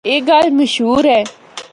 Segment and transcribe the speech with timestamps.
[0.07, 1.21] اے گل مشہور ہے۔